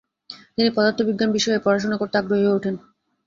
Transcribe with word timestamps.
তিনি 0.55 0.69
পদার্থবিজ্ঞান 0.69 1.29
বিষয়ে 1.31 1.63
পড়াশোনা 1.65 1.95
করতে 1.97 2.15
আগ্রহী 2.17 2.43
হয়ে 2.43 2.57
ওঠেন। 2.57 2.75